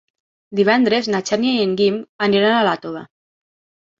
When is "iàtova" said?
2.69-3.03